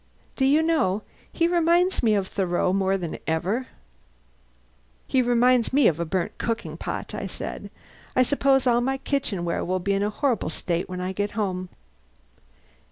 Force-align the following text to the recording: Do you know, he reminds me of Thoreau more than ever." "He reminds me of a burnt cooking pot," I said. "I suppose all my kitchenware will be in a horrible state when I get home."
Do 0.35 0.45
you 0.45 0.63
know, 0.63 1.03
he 1.31 1.47
reminds 1.47 2.01
me 2.01 2.15
of 2.15 2.27
Thoreau 2.27 2.73
more 2.73 2.97
than 2.97 3.19
ever." 3.27 3.67
"He 5.05 5.21
reminds 5.21 5.71
me 5.73 5.85
of 5.87 5.99
a 5.99 6.05
burnt 6.05 6.39
cooking 6.39 6.75
pot," 6.75 7.13
I 7.13 7.27
said. 7.27 7.69
"I 8.15 8.23
suppose 8.23 8.65
all 8.65 8.81
my 8.81 8.97
kitchenware 8.97 9.63
will 9.63 9.77
be 9.77 9.93
in 9.93 10.01
a 10.01 10.09
horrible 10.09 10.49
state 10.49 10.89
when 10.89 11.01
I 11.01 11.13
get 11.13 11.33
home." 11.37 11.69